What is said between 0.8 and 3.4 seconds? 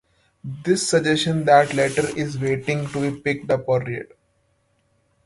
suggests that the letter is waiting to be